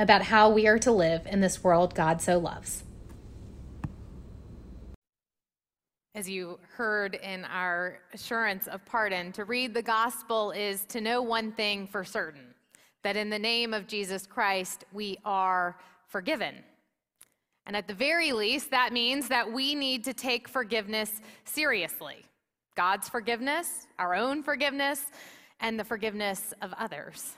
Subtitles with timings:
[0.00, 2.82] about how we are to live in this world God so loves.
[6.14, 11.22] As you heard in our assurance of pardon, to read the gospel is to know
[11.22, 12.54] one thing for certain
[13.02, 16.56] that in the name of Jesus Christ, we are forgiven.
[17.66, 22.24] And at the very least, that means that we need to take forgiveness seriously
[22.74, 25.04] God's forgiveness, our own forgiveness,
[25.60, 27.34] and the forgiveness of others.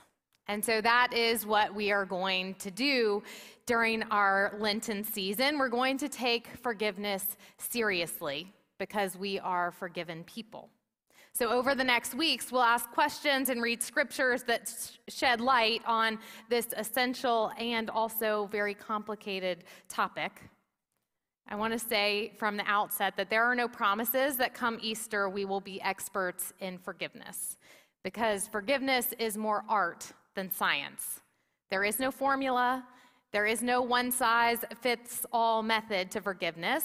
[0.48, 3.22] And so that is what we are going to do
[3.66, 5.58] during our Lenten season.
[5.58, 10.68] We're going to take forgiveness seriously because we are forgiven people.
[11.34, 14.70] So, over the next weeks, we'll ask questions and read scriptures that
[15.08, 16.18] shed light on
[16.50, 20.42] this essential and also very complicated topic.
[21.48, 25.28] I want to say from the outset that there are no promises that come Easter
[25.30, 27.56] we will be experts in forgiveness
[28.04, 31.20] because forgiveness is more art than science.
[31.70, 32.84] There is no formula,
[33.32, 36.84] there is no one size fits all method to forgiveness.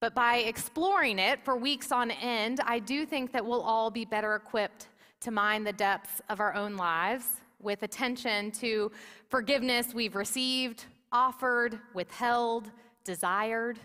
[0.00, 4.04] But by exploring it for weeks on end, I do think that we'll all be
[4.04, 4.88] better equipped
[5.20, 7.26] to mine the depths of our own lives
[7.60, 8.90] with attention to
[9.28, 12.70] forgiveness we've received, offered, withheld,
[13.04, 13.78] desired,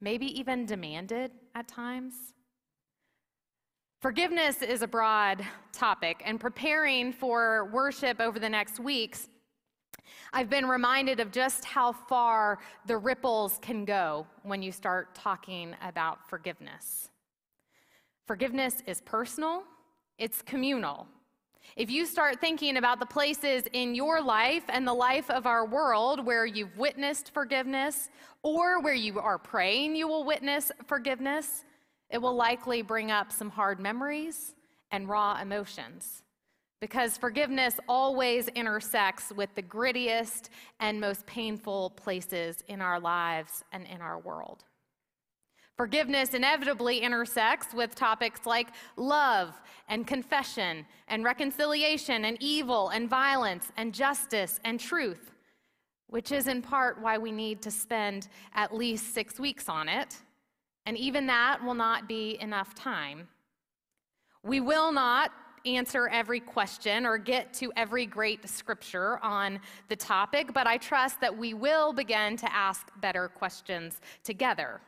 [0.00, 2.34] maybe even demanded at times.
[4.04, 5.42] Forgiveness is a broad
[5.72, 9.30] topic, and preparing for worship over the next weeks,
[10.30, 15.74] I've been reminded of just how far the ripples can go when you start talking
[15.80, 17.08] about forgiveness.
[18.26, 19.62] Forgiveness is personal,
[20.18, 21.06] it's communal.
[21.74, 25.64] If you start thinking about the places in your life and the life of our
[25.64, 28.10] world where you've witnessed forgiveness
[28.42, 31.64] or where you are praying you will witness forgiveness,
[32.10, 34.54] it will likely bring up some hard memories
[34.90, 36.24] and raw emotions
[36.84, 40.50] because forgiveness always intersects with the grittiest
[40.80, 44.64] and most painful places in our lives and in our world.
[45.78, 53.72] Forgiveness inevitably intersects with topics like love and confession and reconciliation and evil and violence
[53.78, 55.32] and justice and truth,
[56.08, 60.18] which is in part why we need to spend at least six weeks on it
[60.86, 63.28] and even that will not be enough time.
[64.42, 65.32] We will not
[65.66, 69.58] answer every question or get to every great scripture on
[69.88, 74.80] the topic, but I trust that we will begin to ask better questions together.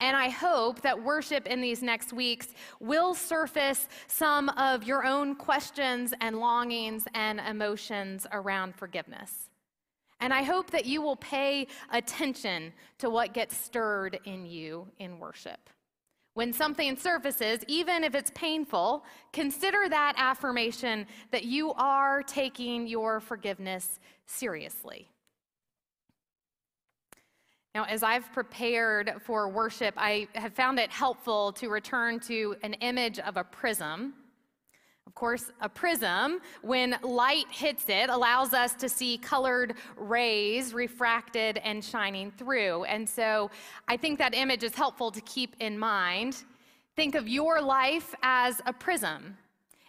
[0.00, 2.48] And I hope that worship in these next weeks
[2.80, 9.50] will surface some of your own questions and longings and emotions around forgiveness.
[10.20, 15.18] And I hope that you will pay attention to what gets stirred in you in
[15.18, 15.70] worship.
[16.34, 23.20] When something surfaces, even if it's painful, consider that affirmation that you are taking your
[23.20, 25.08] forgiveness seriously.
[27.74, 32.74] Now, as I've prepared for worship, I have found it helpful to return to an
[32.74, 34.14] image of a prism
[35.08, 41.56] of course, a prism, when light hits it, allows us to see colored rays refracted
[41.64, 42.84] and shining through.
[42.84, 43.50] And so
[43.88, 46.44] I think that image is helpful to keep in mind.
[46.94, 49.38] Think of your life as a prism.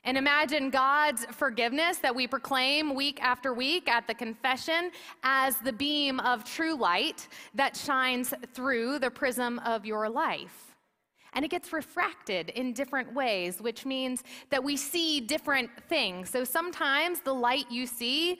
[0.05, 4.89] And imagine God's forgiveness that we proclaim week after week at the confession
[5.23, 10.68] as the beam of true light that shines through the prism of your life.
[11.33, 16.29] And it gets refracted in different ways, which means that we see different things.
[16.29, 18.39] So sometimes the light you see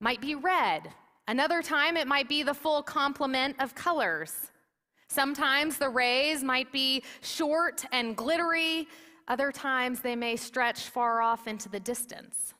[0.00, 0.88] might be red.
[1.28, 4.50] Another time it might be the full complement of colors.
[5.08, 8.88] Sometimes the rays might be short and glittery.
[9.28, 12.54] Other times they may stretch far off into the distance.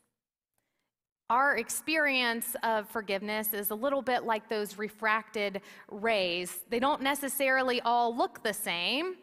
[1.30, 6.58] Our experience of forgiveness is a little bit like those refracted rays.
[6.68, 9.14] They don't necessarily all look the same,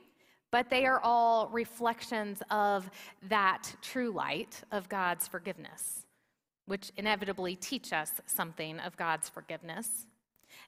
[0.52, 2.90] but they are all reflections of
[3.28, 6.06] that true light of God's forgiveness,
[6.66, 10.08] which inevitably teach us something of God's forgiveness.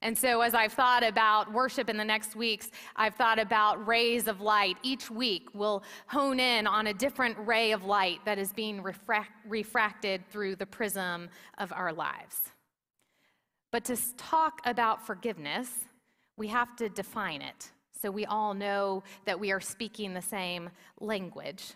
[0.04, 4.28] And so, as I've thought about worship in the next weeks, I've thought about rays
[4.28, 4.78] of light.
[4.82, 9.46] Each week, we'll hone in on a different ray of light that is being refract-
[9.48, 11.30] refracted through the prism
[11.60, 12.50] of our lives.
[13.72, 15.70] But to talk about forgiveness,
[16.36, 20.70] we have to define it so we all know that we are speaking the same
[21.00, 21.74] language.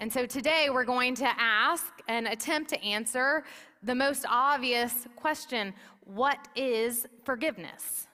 [0.00, 3.44] And so today we're going to ask and attempt to answer
[3.82, 5.74] the most obvious question
[6.04, 8.06] what is forgiveness?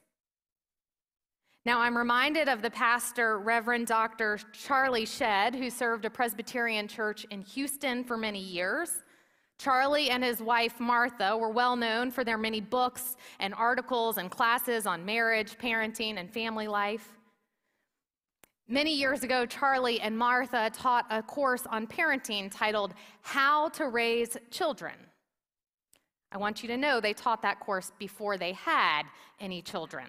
[1.65, 4.39] Now, I'm reminded of the pastor, Reverend Dr.
[4.53, 9.03] Charlie Shedd, who served a Presbyterian church in Houston for many years.
[9.59, 14.31] Charlie and his wife, Martha, were well known for their many books and articles and
[14.31, 17.17] classes on marriage, parenting, and family life.
[18.69, 24.39] Many years ago, Charlie and Martha taught a course on parenting titled How to Raise
[24.51, 24.95] Children.
[26.33, 29.03] I want you to know they taught that course before they had
[29.39, 30.07] any children.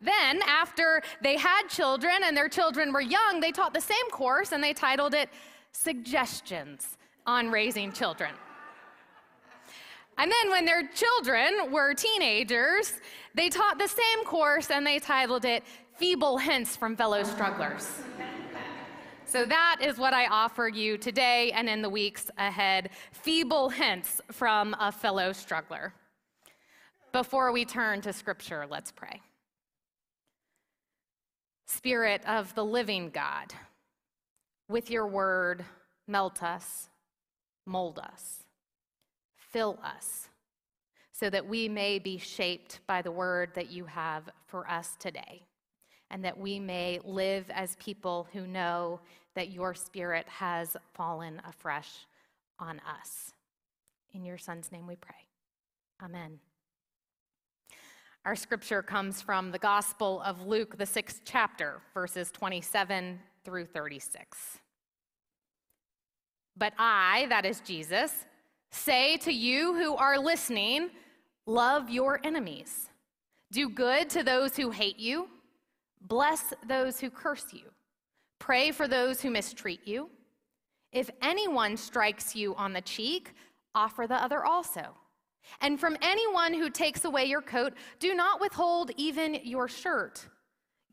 [0.00, 4.52] Then, after they had children and their children were young, they taught the same course
[4.52, 5.30] and they titled it
[5.72, 6.96] Suggestions
[7.26, 8.30] on Raising Children.
[10.16, 13.00] And then, when their children were teenagers,
[13.34, 15.64] they taught the same course and they titled it
[15.96, 17.88] Feeble Hints from Fellow Strugglers.
[19.26, 24.20] So, that is what I offer you today and in the weeks ahead feeble hints
[24.30, 25.94] from a fellow struggler.
[27.12, 29.22] Before we turn to scripture, let's pray.
[31.66, 33.54] Spirit of the living God,
[34.68, 35.64] with your word,
[36.06, 36.90] melt us,
[37.66, 38.44] mold us,
[39.36, 40.28] fill us,
[41.12, 45.46] so that we may be shaped by the word that you have for us today,
[46.14, 49.00] and that we may live as people who know
[49.34, 52.06] that your spirit has fallen afresh
[52.60, 53.32] on us.
[54.12, 55.16] In your son's name we pray.
[56.00, 56.38] Amen.
[58.24, 64.60] Our scripture comes from the Gospel of Luke, the sixth chapter, verses 27 through 36.
[66.56, 68.24] But I, that is Jesus,
[68.70, 70.90] say to you who are listening,
[71.44, 72.88] love your enemies.
[73.50, 75.28] Do good to those who hate you.
[76.04, 77.64] Bless those who curse you.
[78.38, 80.10] Pray for those who mistreat you.
[80.92, 83.32] If anyone strikes you on the cheek,
[83.74, 84.94] offer the other also.
[85.60, 90.26] And from anyone who takes away your coat, do not withhold even your shirt.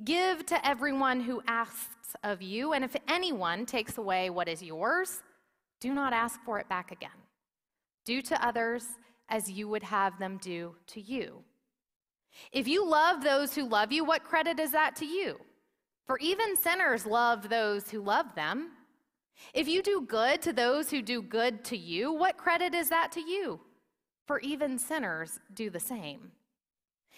[0.04, 5.22] Give to everyone who asks of you, and if anyone takes away what is yours,
[5.80, 7.10] do not ask for it back again.
[8.06, 8.86] Do to others
[9.30, 11.44] as you would have them do to you.
[12.52, 15.40] If you love those who love you, what credit is that to you?
[16.08, 18.72] For even sinners love those who love them.
[19.54, 23.12] If you do good to those who do good to you, what credit is that
[23.14, 23.60] to you?
[24.32, 26.32] for even sinners do the same.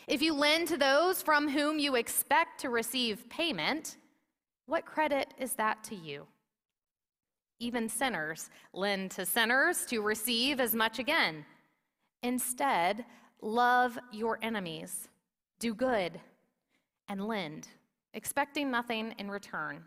[0.07, 3.97] If you lend to those from whom you expect to receive payment,
[4.65, 6.25] what credit is that to you?
[7.59, 11.45] Even sinners lend to sinners to receive as much again.
[12.23, 13.05] Instead,
[13.43, 15.07] love your enemies,
[15.59, 16.19] do good,
[17.07, 17.67] and lend,
[18.13, 19.83] expecting nothing in return.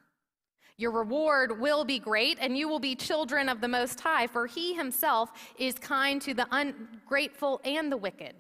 [0.79, 4.47] Your reward will be great, and you will be children of the Most High, for
[4.47, 8.35] He Himself is kind to the ungrateful and the wicked.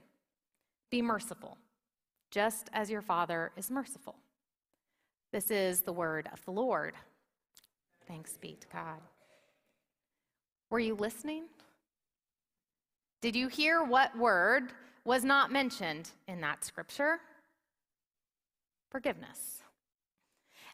[0.91, 1.57] Be merciful,
[2.31, 4.17] just as your Father is merciful.
[5.33, 6.95] This is the word of the Lord.
[8.07, 9.01] Thanks be to God.
[10.71, 11.45] Were you listening?
[13.23, 14.73] Did you hear what word
[15.07, 17.21] was not mentioned in that scripture?
[18.91, 19.63] Forgiveness.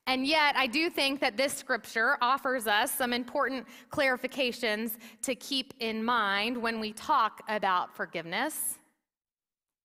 [0.07, 5.75] And yet, I do think that this scripture offers us some important clarifications to keep
[5.79, 8.79] in mind when we talk about forgiveness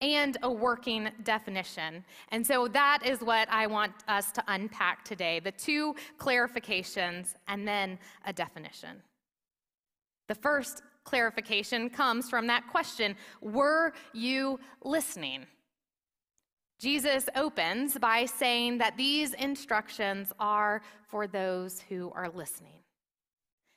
[0.01, 2.03] and a working definition.
[2.29, 7.67] And so that is what I want us to unpack today the two clarifications and
[7.67, 9.01] then a definition.
[10.27, 15.47] The first clarification comes from that question Were you listening?
[16.79, 22.83] Jesus opens by saying that these instructions are for those who are listening.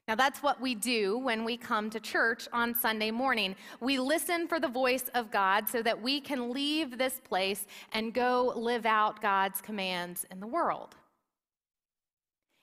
[0.07, 3.55] Now, that's what we do when we come to church on Sunday morning.
[3.79, 8.13] We listen for the voice of God so that we can leave this place and
[8.13, 10.97] go live out God's commands in the world.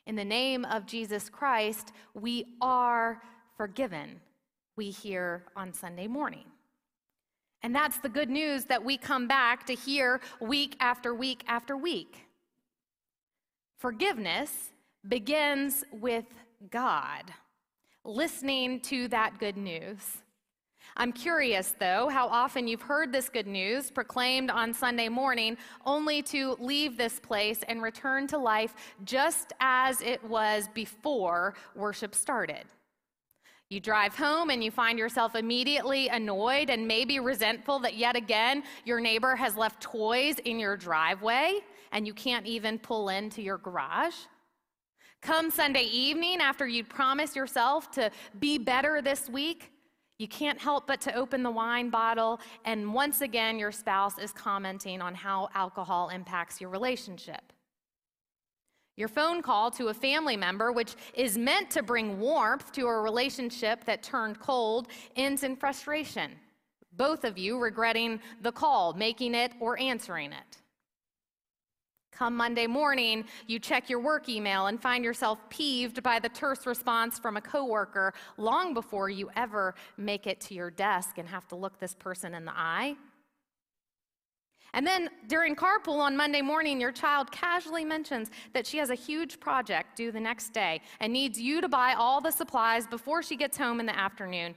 [0.06, 3.22] In the name of Jesus Christ, we are
[3.56, 4.22] forgiven,
[4.78, 6.46] we hear on Sunday morning.
[7.64, 11.76] And that's the good news that we come back to hear week after week after
[11.76, 12.28] week.
[13.78, 14.72] Forgiveness
[15.08, 16.26] begins with
[16.70, 17.34] God,
[18.04, 20.00] listening to that good news.
[20.96, 26.22] I'm curious, though, how often you've heard this good news proclaimed on Sunday morning, only
[26.24, 32.66] to leave this place and return to life just as it was before worship started.
[33.70, 38.64] You drive home and you find yourself immediately annoyed and maybe resentful that yet again
[38.86, 41.60] your neighbor has left toys in your driveway
[41.92, 44.16] and you can't even pull into your garage.
[45.22, 48.10] Come Sunday evening, after you promise yourself to
[48.40, 49.72] be better this week,
[50.20, 54.32] you can't help but to open the wine bottle, and once again, your spouse is
[54.32, 57.54] commenting on how alcohol impacts your relationship.
[58.98, 63.00] Your phone call to a family member, which is meant to bring warmth to a
[63.00, 66.32] relationship that turned cold, ends in frustration.
[66.94, 70.58] Both of you regretting the call, making it, or answering it.
[72.12, 76.66] Come Monday morning, you check your work email and find yourself peeved by the terse
[76.66, 81.48] response from a coworker long before you ever make it to your desk and have
[81.50, 82.96] to look this person in the eye.
[84.74, 88.96] And then during carpool on Monday morning, your child casually mentions that she has a
[88.96, 93.24] huge project due the next day and needs you to buy all the supplies before
[93.24, 94.56] she gets home in the afternoon.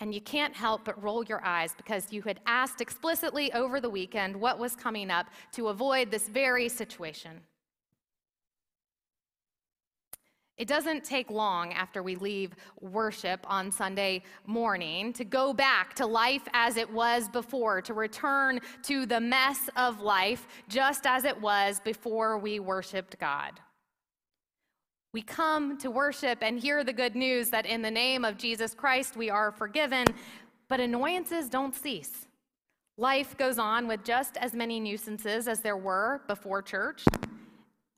[0.00, 3.90] And you can't help but roll your eyes because you had asked explicitly over the
[3.90, 7.40] weekend what was coming up to avoid this very situation.
[10.62, 16.06] It doesn't take long after we leave worship on Sunday morning to go back to
[16.06, 21.40] life as it was before, to return to the mess of life just as it
[21.40, 23.58] was before we worshiped God.
[25.12, 28.72] We come to worship and hear the good news that in the name of Jesus
[28.72, 30.06] Christ we are forgiven,
[30.68, 32.28] but annoyances don't cease.
[32.96, 37.02] Life goes on with just as many nuisances as there were before church.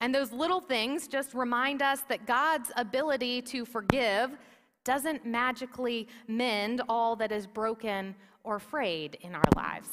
[0.04, 4.32] And those little things just remind us that God's ability to forgive
[4.84, 9.88] doesn't magically mend all that is broken or frayed in our lives.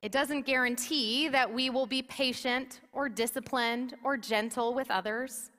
[0.00, 5.50] It doesn't guarantee that we will be patient or disciplined or gentle with others.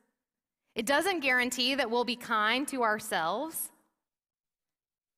[0.73, 3.69] It doesn't guarantee that we'll be kind to ourselves.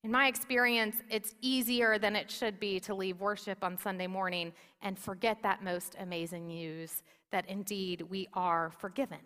[0.03, 4.51] In my experience, it's easier than it should be to leave worship on Sunday morning
[4.82, 9.19] and forget that most amazing news that indeed we are forgiven.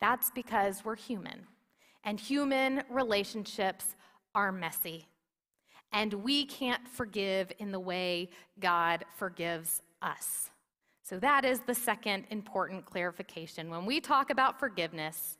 [0.00, 1.46] That's because we're human,
[2.04, 3.96] and human relationships
[4.34, 5.06] are messy.
[5.92, 8.30] And we can't forgive in the way
[8.60, 10.50] God forgives us.
[11.02, 13.68] So, that is the second important clarification.
[13.68, 15.38] When we talk about forgiveness,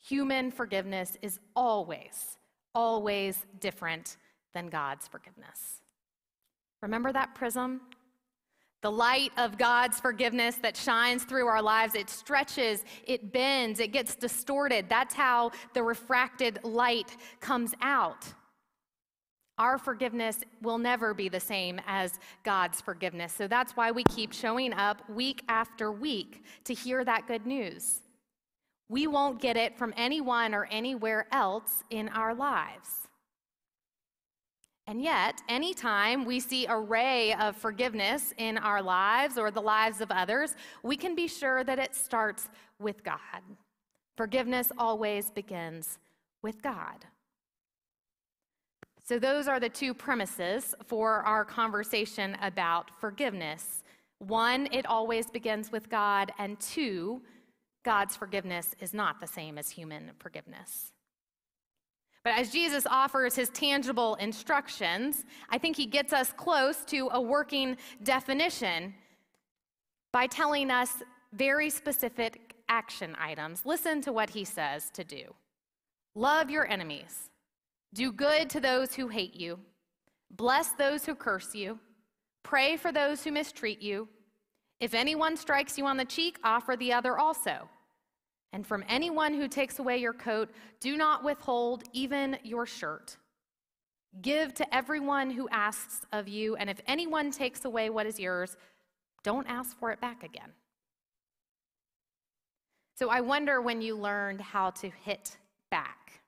[0.00, 2.36] human forgiveness is always,
[2.74, 4.16] always different
[4.52, 5.82] than God's forgiveness.
[6.82, 7.82] Remember that prism?
[8.82, 13.92] The light of God's forgiveness that shines through our lives, it stretches, it bends, it
[13.92, 14.86] gets distorted.
[14.88, 18.26] That's how the refracted light comes out.
[19.58, 23.34] Our forgiveness will never be the same as God's forgiveness.
[23.34, 28.00] So that's why we keep showing up week after week to hear that good news.
[28.88, 32.99] We won't get it from anyone or anywhere else in our lives.
[34.90, 40.00] And yet, anytime we see a ray of forgiveness in our lives or the lives
[40.00, 42.48] of others, we can be sure that it starts
[42.80, 43.40] with God.
[44.16, 46.00] Forgiveness always begins
[46.42, 47.06] with God.
[49.04, 53.84] So, those are the two premises for our conversation about forgiveness.
[54.18, 57.22] One, it always begins with God, and two,
[57.84, 60.90] God's forgiveness is not the same as human forgiveness.
[62.22, 67.20] But as Jesus offers his tangible instructions, I think he gets us close to a
[67.20, 68.94] working definition
[70.12, 73.64] by telling us very specific action items.
[73.64, 75.34] Listen to what he says to do
[76.14, 77.30] Love your enemies,
[77.94, 79.58] do good to those who hate you,
[80.30, 81.78] bless those who curse you,
[82.42, 84.08] pray for those who mistreat you.
[84.80, 87.68] If anyone strikes you on the cheek, offer the other also.
[88.52, 93.16] And from anyone who takes away your coat, do not withhold even your shirt.
[94.22, 98.56] Give to everyone who asks of you, and if anyone takes away what is yours,
[99.22, 100.50] don't ask for it back again.
[102.96, 105.36] So I wonder when you learned how to hit
[105.70, 106.20] back.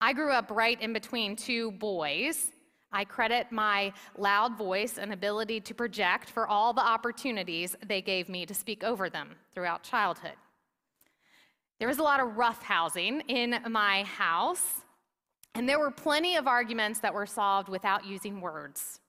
[0.00, 2.52] I grew up right in between two boys.
[2.90, 8.28] I credit my loud voice and ability to project for all the opportunities they gave
[8.28, 10.36] me to speak over them throughout childhood.
[11.78, 14.82] There was a lot of rough housing in my house,
[15.54, 19.00] and there were plenty of arguments that were solved without using words.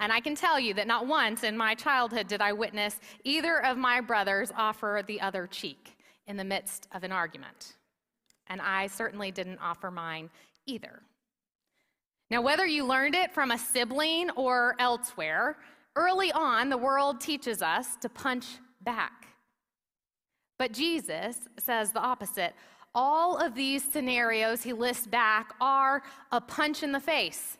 [0.00, 3.64] And I can tell you that not once in my childhood did I witness either
[3.64, 5.96] of my brothers offer the other cheek
[6.26, 7.74] in the midst of an argument.
[8.48, 10.30] And I certainly didn't offer mine
[10.66, 11.02] either.
[12.30, 15.56] Now, whether you learned it from a sibling or elsewhere,
[15.94, 18.46] early on, the world teaches us to punch
[18.80, 19.28] back.
[20.58, 22.54] But Jesus says the opposite.
[22.94, 27.58] all of these scenarios he lists back are a punch in the face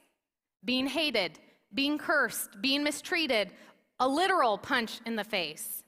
[0.65, 1.39] being hated,
[1.75, 3.51] being cursed, being mistreated,
[4.01, 5.83] a literal punch in the face.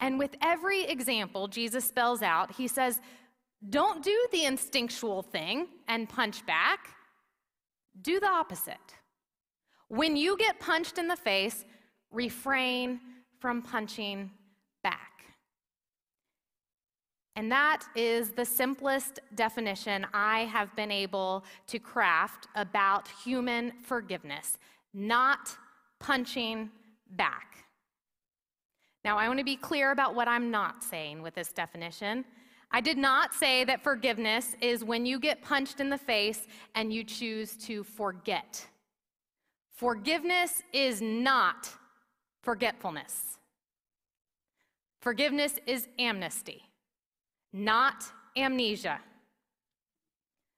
[0.00, 3.00] And with every example Jesus spells out, he says,
[3.70, 6.88] don't do the instinctual thing and punch back.
[8.02, 8.74] Do the opposite.
[9.88, 11.64] When you get punched in the face,
[12.10, 12.98] refrain
[13.38, 14.30] from punching.
[17.36, 24.58] And that is the simplest definition I have been able to craft about human forgiveness,
[24.92, 25.56] not
[25.98, 26.70] punching
[27.10, 27.66] back.
[29.04, 32.24] Now, I want to be clear about what I'm not saying with this definition.
[32.70, 36.92] I did not say that forgiveness is when you get punched in the face and
[36.92, 38.64] you choose to forget.
[39.76, 41.68] Forgiveness is not
[42.42, 43.38] forgetfulness.
[45.00, 46.62] Forgiveness is amnesty
[47.54, 48.04] not
[48.36, 49.00] amnesia.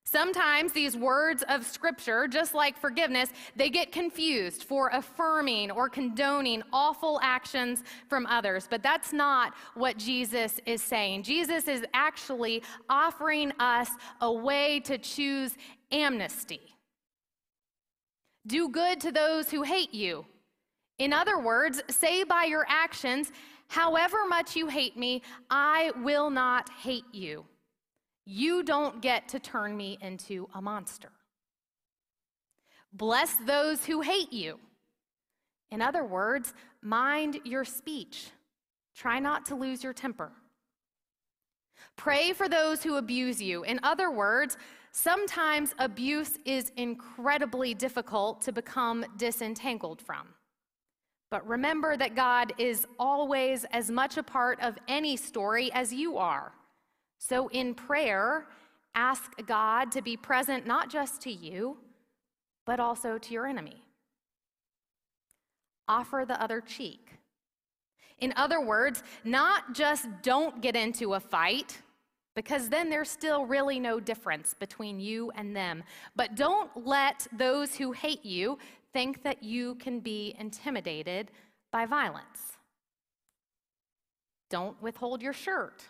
[0.09, 6.63] Sometimes these words of scripture, just like forgiveness, they get confused for affirming or condoning
[6.73, 8.69] awful actions from others.
[8.71, 11.25] But that's not what Jesus is saying.
[11.25, 15.57] Jesus is actually offering us a way to choose
[15.91, 16.61] amnesty.
[18.47, 20.25] Do good to those who hate you.
[20.99, 23.33] In other words, say by your actions,
[23.69, 27.45] However much you hate me, I will not hate you.
[28.25, 31.11] You don't get to turn me into a monster.
[32.93, 34.59] Bless those who hate you.
[35.71, 38.31] In other words, mind your speech.
[38.95, 40.33] Try not to lose your temper.
[41.97, 43.63] Pray for those who abuse you.
[43.65, 44.57] In other words,
[44.93, 50.29] sometimes abuse is incredibly difficult to become disentangled from.
[51.31, 56.19] But remember that God is always as much a part of any story as you
[56.19, 56.53] are.
[57.19, 58.47] So in prayer,
[58.95, 61.79] ask God to be present not just to you,
[62.65, 63.83] but also to your enemy.
[65.89, 67.11] Offer the other cheek.
[68.19, 71.83] In other words, not just don't get into a fight,
[72.37, 75.83] because then there's still really no difference between you and them.
[76.15, 78.59] But don't let those who hate you
[78.93, 81.31] think that you can be intimidated
[81.73, 82.57] by violence.
[84.49, 85.83] Don't withhold your shirt.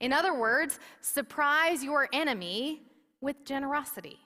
[0.00, 2.82] In other words, surprise your enemy
[3.20, 4.18] with generosity.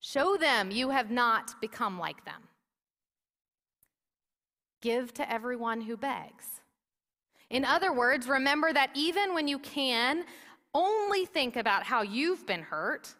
[0.00, 2.42] Show them you have not become like them.
[4.80, 6.60] Give to everyone who begs.
[7.50, 10.24] In other words, remember that even when you can
[10.74, 13.14] only think about how you've been hurt,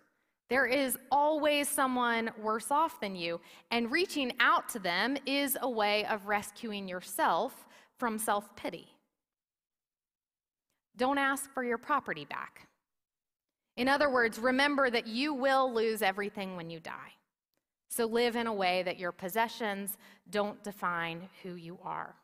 [0.51, 5.69] there is always someone worse off than you, and reaching out to them is a
[5.69, 7.67] way of rescuing yourself
[7.99, 8.89] from self pity.
[10.97, 12.67] Don't ask for your property back.
[13.77, 17.13] In other words, remember that you will lose everything when you die.
[17.91, 19.97] So live in a way that your possessions
[20.29, 22.17] don't define who you are.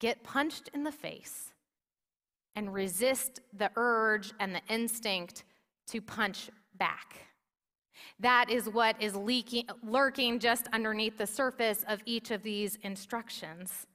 [0.00, 1.52] Get punched in the face
[2.54, 5.44] and resist the urge and the instinct
[5.88, 7.16] to punch back.
[8.20, 13.86] That is what is leaking, lurking just underneath the surface of each of these instructions.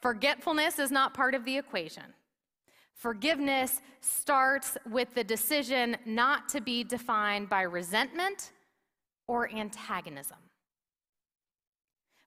[0.00, 2.14] Forgetfulness is not part of the equation.
[2.94, 8.52] Forgiveness starts with the decision not to be defined by resentment
[9.26, 10.36] or antagonism.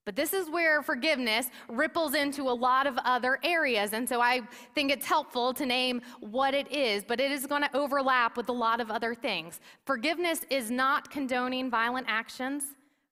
[0.06, 3.94] But this is where forgiveness ripples into a lot of other areas.
[3.94, 4.42] And so I
[4.76, 8.48] think it's helpful to name what it is, but it is going to overlap with
[8.50, 9.60] a lot of other things.
[9.86, 12.64] Forgiveness is not condoning violent actions,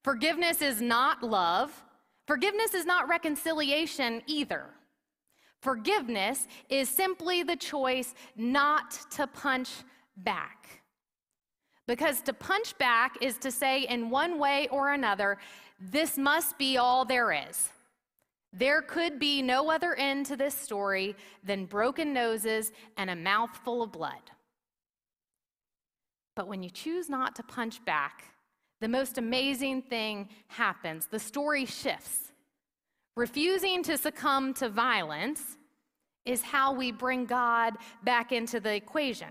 [0.04, 1.84] forgiveness is not love,
[2.28, 4.66] forgiveness is not reconciliation either.
[5.64, 9.70] Forgiveness is simply the choice not to punch
[10.18, 10.82] back.
[11.88, 15.38] Because to punch back is to say, in one way or another,
[15.92, 17.70] this must be all there is.
[18.54, 23.82] There could be no other end to this story than broken noses and a mouthful
[23.84, 24.32] of blood.
[26.36, 28.26] But when you choose not to punch back,
[28.80, 31.08] the most amazing thing happens.
[31.08, 32.32] The story shifts.
[33.16, 35.58] Refusing to succumb to violence
[36.26, 39.28] is how we bring God back into the equation.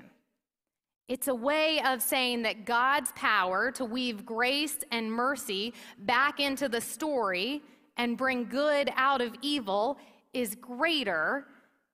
[1.09, 6.69] It's a way of saying that God's power to weave grace and mercy back into
[6.69, 7.63] the story
[7.97, 9.99] and bring good out of evil
[10.33, 11.47] is greater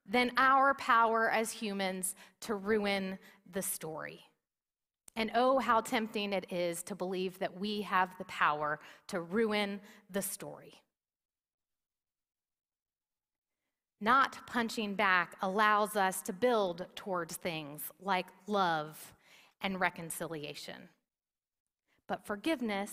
[0.08, 3.18] than our power as humans to ruin
[3.52, 4.20] the story.
[5.16, 9.80] And oh, how tempting it is to believe that we have the power to ruin
[10.10, 10.80] the story.
[14.00, 19.14] Not punching back allows us to build towards things like love
[19.60, 20.88] and reconciliation.
[22.06, 22.92] But forgiveness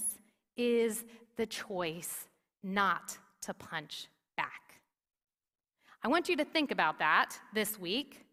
[0.58, 2.28] is the choice
[2.64, 4.82] not to punch back.
[6.04, 8.26] I want you to think about that this week.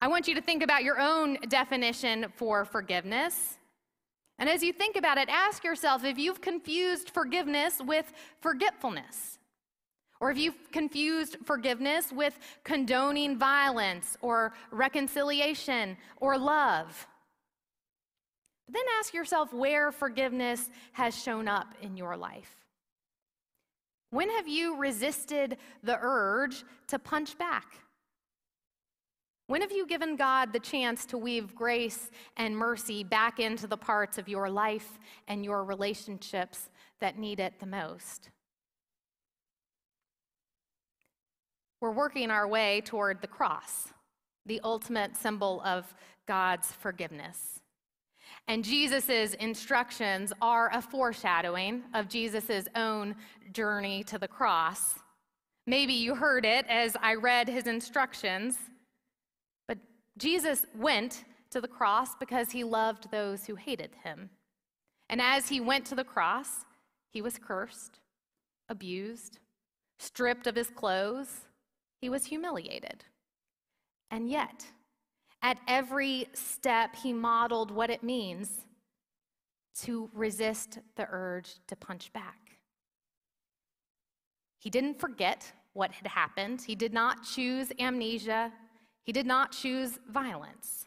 [0.00, 3.58] I want you to think about your own definition for forgiveness.
[4.38, 9.39] And as you think about it, ask yourself if you've confused forgiveness with forgetfulness.
[10.20, 17.06] Or if you've confused forgiveness with condoning violence or reconciliation or love.
[18.68, 22.54] Then ask yourself where forgiveness has shown up in your life.
[24.10, 27.66] When have you resisted the urge to punch back?
[29.46, 33.76] When have you given God the chance to weave grace and mercy back into the
[33.76, 38.30] parts of your life and your relationships that need it the most?
[41.80, 43.88] We're working our way toward the cross,
[44.46, 45.94] the ultimate symbol of
[46.26, 47.60] God's forgiveness.
[48.48, 53.14] And Jesus' instructions are a foreshadowing of Jesus' own
[53.52, 54.94] journey to the cross.
[55.66, 58.58] Maybe you heard it as I read his instructions,
[59.68, 59.78] but
[60.18, 64.30] Jesus went to the cross because he loved those who hated him.
[65.08, 66.64] And as he went to the cross,
[67.12, 68.00] he was cursed,
[68.68, 69.38] abused,
[69.98, 71.46] stripped of his clothes,
[72.00, 73.04] he was humiliated.
[74.10, 74.66] And yet,
[75.42, 78.66] at every step, he modeled what it means
[79.82, 82.58] to resist the urge to punch back.
[84.58, 88.52] He didn't forget what had happened, he did not choose amnesia,
[89.04, 90.86] he did not choose violence.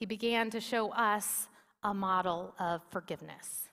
[0.00, 1.48] He began to show us
[1.82, 3.68] a model of forgiveness.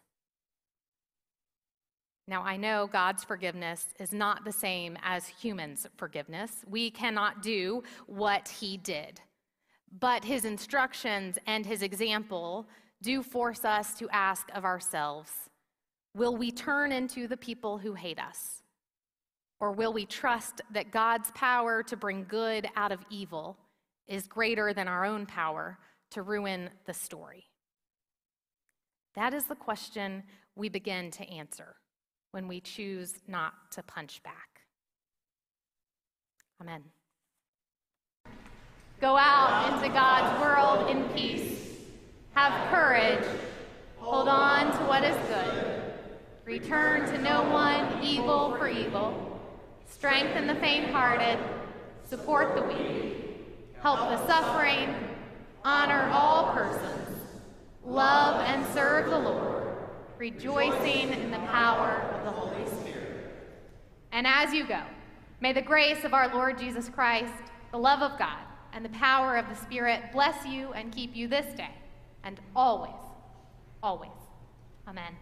[2.29, 6.63] Now, I know God's forgiveness is not the same as humans' forgiveness.
[6.69, 9.19] We cannot do what he did.
[9.99, 12.67] But his instructions and his example
[13.01, 15.31] do force us to ask of ourselves
[16.13, 18.61] will we turn into the people who hate us?
[19.59, 23.57] Or will we trust that God's power to bring good out of evil
[24.07, 25.79] is greater than our own power
[26.11, 27.45] to ruin the story?
[29.15, 30.21] That is the question
[30.55, 31.75] we begin to answer
[32.31, 34.61] when we choose not to punch back.
[36.61, 36.83] Amen.
[39.01, 41.77] Go out into God's world in peace.
[42.33, 43.25] Have courage.
[43.97, 45.83] Hold on to what is good.
[46.45, 49.39] Return to no one evil for evil.
[49.85, 51.39] Strengthen the faint hearted.
[52.05, 53.45] Support the weak.
[53.81, 54.93] Help the suffering.
[55.63, 57.21] Honor all persons.
[57.85, 59.48] Love and serve the Lord
[60.19, 63.32] rejoicing in the power of the Holy Spirit.
[64.12, 64.82] And as you go,
[65.39, 67.34] may the grace of our Lord Jesus Christ,
[67.71, 68.39] the love of God,
[68.73, 71.73] and the power of the Spirit bless you and keep you this day
[72.25, 72.91] and always,
[73.82, 74.12] always.
[74.88, 75.15] Amen.